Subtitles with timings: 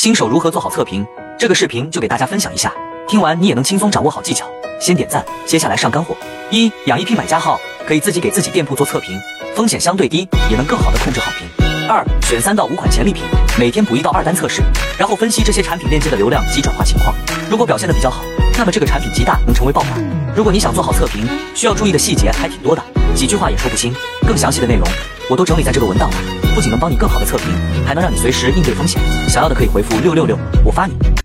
[0.00, 1.06] 新手如何做好测评？
[1.38, 2.72] 这个视频就给大家分享一下，
[3.06, 4.46] 听完你也能轻松掌握好技巧。
[4.80, 6.16] 先点赞，接下来上干货。
[6.50, 9.14] 一、养一批买家号，可以自己给自己店铺做测评，
[9.54, 11.46] 风险相对低，也能更好的控制好评。
[11.86, 13.22] 二、选三到五款潜力品，
[13.58, 14.62] 每天补一到二单测试，
[14.98, 17.14] 然后分析这些产品链接的流量及转化情况。
[17.50, 18.22] 如果表现的比较好，
[18.56, 20.02] 那么这个产品极大能成为爆款。
[20.34, 22.82] 如果你想做好测评，需要注意的细节还挺多的，
[23.14, 23.92] 几句话也说不清。
[24.26, 24.88] 更详细的内容，
[25.28, 26.16] 我都整理在这个文档了，
[26.54, 27.46] 不仅能帮你更好的测评，
[27.86, 29.00] 还能让你随时应对风险。
[29.28, 31.09] 想要的可以回复六六六，我发你。